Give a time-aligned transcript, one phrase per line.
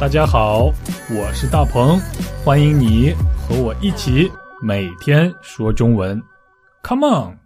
[0.00, 0.66] 大家好，
[1.10, 1.98] 我是大鹏，
[2.44, 4.30] 欢迎你和我一起
[4.62, 6.22] 每天说中文。
[6.84, 7.38] Come on！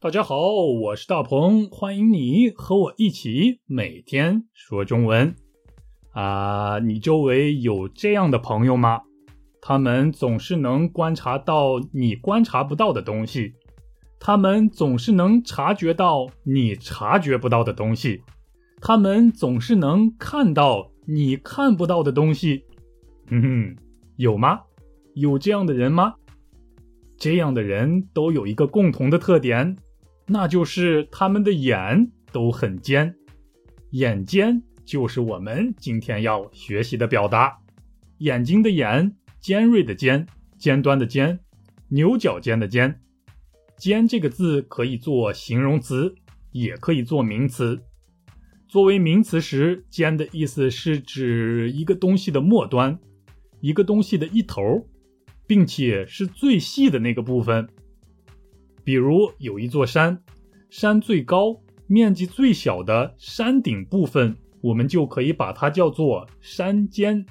[0.00, 0.36] 大家好，
[0.82, 5.36] 我是大鹏，欢迎你和我一起每天说中文。
[6.10, 9.02] 啊，你周围有这样的朋友吗？
[9.62, 13.54] 他们总是能观察到你观察不到的东西，
[14.18, 18.24] 他们总是能察觉到你察觉不到的东西，
[18.80, 22.64] 他们总是能看到你看不到的东西。
[23.28, 23.76] 嗯哼，
[24.16, 24.60] 有吗？
[25.14, 26.14] 有这样的人吗？
[27.16, 29.76] 这样的人都有一个共同的特点，
[30.26, 33.14] 那就是他们的眼都很尖。
[33.90, 37.58] 眼尖就是我们今天要学习的表达，
[38.18, 39.16] 眼睛的眼。
[39.40, 40.26] 尖锐的尖，
[40.56, 41.38] 尖端的尖，
[41.88, 42.98] 牛角尖的尖。
[43.76, 46.14] 尖这个字可以做形容词，
[46.50, 47.78] 也可以做名词。
[48.74, 52.98] 作为名词时，尖的意思是指一个东西的末端，
[53.60, 54.84] 一个东西的一头，
[55.46, 57.68] 并且是最细的那个部分。
[58.82, 60.20] 比如有一座山，
[60.70, 67.24] 山最高、面积最小的山顶部分，我们就可以把它叫做山尖。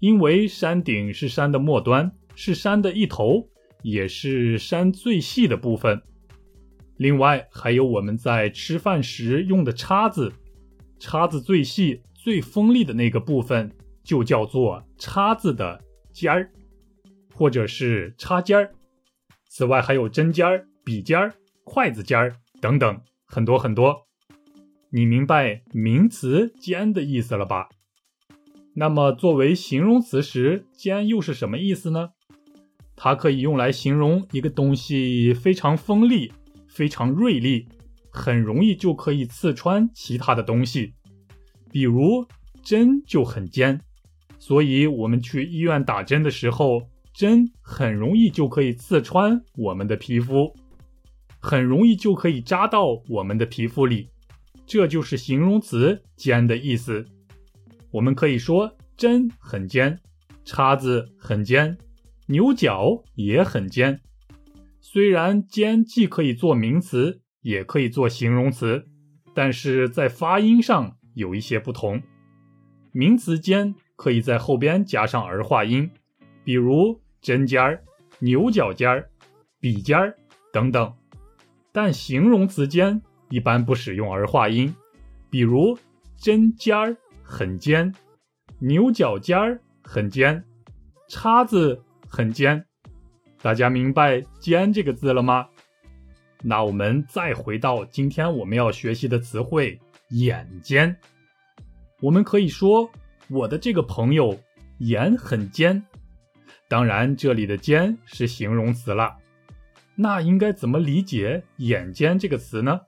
[0.00, 3.48] 因为山顶是山的末端，是山的一头，
[3.80, 6.02] 也是山最细的部分。
[6.98, 10.30] 另外，还有我们在吃饭时用的叉子，
[10.98, 13.70] 叉子最细、最锋利的那个部分
[14.02, 16.50] 就叫做叉子的尖儿，
[17.34, 18.72] 或者是叉尖儿。
[19.48, 24.06] 此外，还有针尖儿、笔尖儿、筷子尖儿等等，很多很多。
[24.90, 27.68] 你明白名词“尖”的意思了吧？
[28.74, 32.10] 那么，作为形容词时，尖又是什么意思呢？
[32.94, 36.32] 它可以用来形容一个东西非常锋利、
[36.68, 37.68] 非常锐利，
[38.16, 40.94] 很容易就可以刺穿其他的东西。
[41.70, 42.26] 比如
[42.62, 43.78] 针就很尖，
[44.38, 50.54] 所以我们去医院打针的时候，针很容易就可以刺穿我们的皮肤，
[51.38, 54.08] 很容易就可以扎到我们的皮肤里。
[54.64, 57.06] 这就是形容词“尖”的意思。
[57.90, 60.00] 我们可以说针很尖，
[60.44, 61.76] 叉子很尖，
[62.26, 64.00] 牛角也很尖。
[64.80, 68.88] 虽然尖既可以做名词，也可以做形容词，
[69.32, 72.02] 但是在发音上有一些不同。
[72.90, 75.88] 名词尖可以在后边加上儿化音，
[76.42, 77.84] 比如针尖儿、
[78.18, 79.08] 牛角尖儿、
[79.60, 80.18] 笔尖儿
[80.52, 80.92] 等等。
[81.70, 84.74] 但形容词尖一般不使用儿化音，
[85.30, 85.78] 比如
[86.16, 86.96] 针尖儿。
[87.28, 87.92] 很尖，
[88.60, 90.44] 牛角尖儿很尖，
[91.08, 92.64] 叉子很尖，
[93.42, 95.48] 大家明白“尖”这个字了吗？
[96.48, 99.80] 那我们再回到今天我们要学习的词汇
[100.14, 100.96] “眼尖”，
[102.00, 102.88] 我们可以说
[103.28, 104.38] 我的这个朋友
[104.78, 105.82] 眼很尖。
[106.68, 109.16] 当然，这里的“尖”是形容词了。
[109.96, 112.82] 那应该怎么理解“眼尖”这个词呢？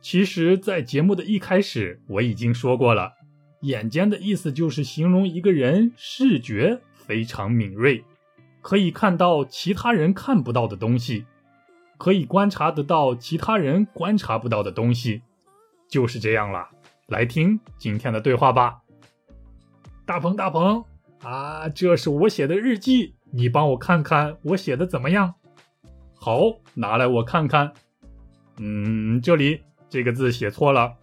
[0.00, 3.12] 其实，在节目的一开始我已经说过了。
[3.60, 8.02] 眼尖的意思就是形容一个人视觉非常敏锐，
[8.60, 11.26] 可以看到其他人看不到的东西，
[12.02, 15.22] 可以观察得到其他人观察不到的东西，
[15.88, 16.68] 就是这样了。
[17.06, 18.80] 来听今天的对话吧。
[20.04, 20.84] 大鹏，大鹏
[21.22, 25.34] 啊，这是我写的日记，你帮我看看我写的怎么样？
[26.16, 26.40] 好，
[26.74, 27.72] 拿来我看看。
[28.58, 30.96] 嗯，这里这个字写错了。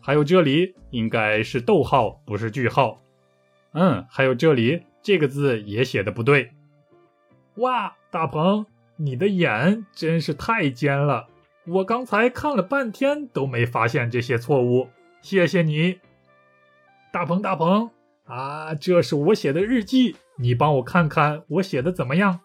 [0.00, 3.02] 还有这里应该是逗号，不是句号。
[3.72, 6.52] 嗯，还有这里这个字也写的不对。
[7.56, 8.64] 哇，大鹏，
[9.02, 11.26] 你的眼真是太尖了！
[11.66, 14.90] 我刚才看了半天都没发现这些错误，
[15.22, 16.00] 谢谢你。
[17.10, 17.90] 大鹏，大鹏
[18.24, 22.40] 啊，这是我写的日记，你帮我看看我写的怎么样？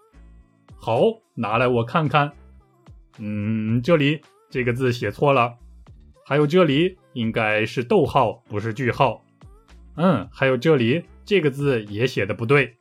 [0.77, 1.01] 好，
[1.33, 2.31] 拿来我看看。
[3.17, 5.57] 嗯，这里这个字写错了。
[6.25, 9.25] 还有这里应该是逗号，不是句号。
[9.97, 12.77] 嗯，还有这里这个字也写的不对。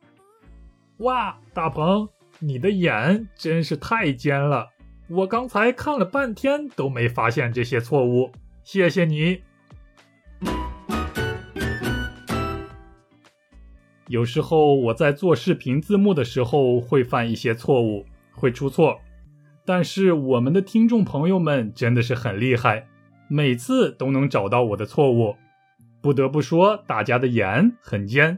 [0.99, 2.07] 哇，大鹏，
[2.39, 4.69] 你的眼真是太尖了！
[5.07, 8.31] 我刚才看了半天都没发现这些错误，
[8.63, 9.41] 谢谢你。
[14.07, 18.99] 有时候我在做视频字幕的时候会犯一些错误，会出错，
[19.65, 22.87] 但是我们的听众朋友们真的是很厉害。
[23.27, 25.35] 每次都能找到我的错误，
[26.01, 28.37] 不得不说，大家的眼很尖，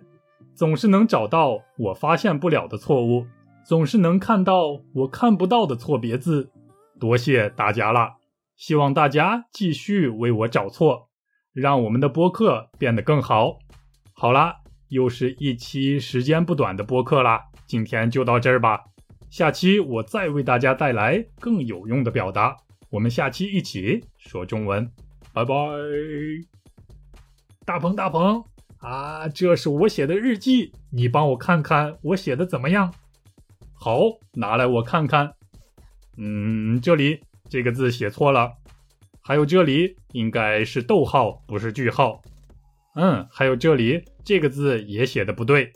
[0.53, 3.25] 总是能找到我发现不了的错误，
[3.67, 6.49] 总是能看到我看不到的错别字。
[6.97, 8.15] 多谢大家了，
[8.55, 11.09] 希望大家继续为我找错，
[11.51, 13.59] 让我们的播客变得更好。
[14.13, 14.55] 好啦，
[14.87, 18.85] 又是一期时间不短的播客啦，今天就到这儿吧。
[19.29, 22.55] 下期我再为大家带来更有用的表达，
[22.89, 24.89] 我们下期一起说中文，
[25.33, 25.53] 拜拜。
[27.65, 28.41] 大鹏，大鹏
[28.77, 32.93] 啊，这是我写的日记，你帮我看看我写的怎么样？
[33.87, 34.01] 好，
[34.33, 35.31] 拿来我看看。
[36.17, 38.51] 嗯，这里这个字写错了，
[39.21, 42.21] 还有这里应该是逗号，不是句号。
[42.95, 45.71] 嗯，还有这里这个字也写的不对。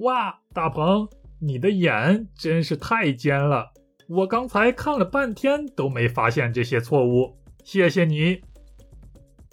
[0.00, 1.08] 哇，大鹏。
[1.40, 3.72] 你的眼真是太尖了，
[4.10, 8.42] 我刚才看了半天都没发现这些错误，谢谢你，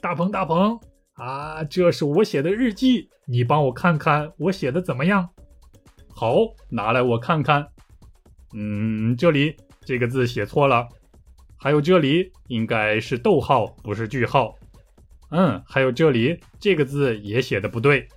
[0.01, 0.77] 大鹏大鹏
[1.13, 5.29] 啊，这是我写的日记，你帮我看看我写的怎么样？
[6.17, 6.37] 好，
[6.69, 7.67] 拿来我看看。
[8.53, 9.53] 嗯，这里
[9.83, 10.87] 这个字写错了，
[11.57, 14.55] 还有这里应该是逗号，不是句号。
[15.31, 18.07] 嗯，还有这里这个字也写的不对。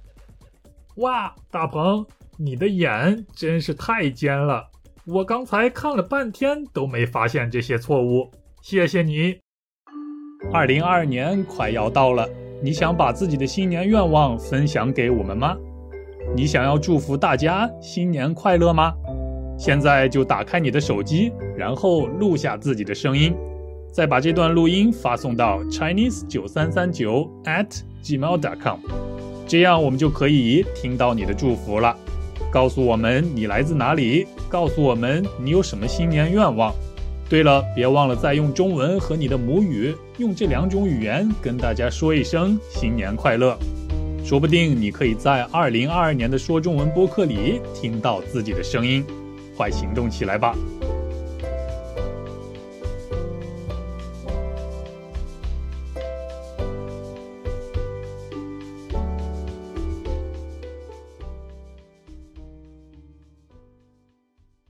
[0.99, 2.07] 哇，大鹏。
[2.41, 4.71] 你的眼真是太尖了，
[5.05, 8.31] 我刚才看了半天都没发现这些错误，
[8.63, 9.41] 谢谢你。
[10.53, 12.29] 二零二二年快要到了，
[12.63, 15.59] 你想把自己的新年愿望分享给我们吗？
[16.37, 18.93] 你想要祝福大家新年快乐吗？
[19.59, 23.35] 现在就打开你的手机，然后录下自己的声音，
[23.93, 27.67] 再把这段录音发送到 chinese 九三三九 at
[28.05, 28.79] gmail.com，
[29.49, 31.97] 这样我们就可以听到你的祝福了。
[32.53, 36.73] 告诉我们你来自哪里，告诉我们你有什么新年愿望。
[37.29, 43.59] 对了，别忘了再用中文和你的母语，用这两种语言跟大家说一声新年快乐。
[44.25, 49.05] 说不定你可以在二零二二年的说中文播客里听到自己的声音，
[49.57, 50.55] 快行动起来吧！